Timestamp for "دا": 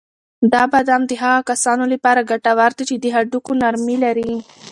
0.53-0.61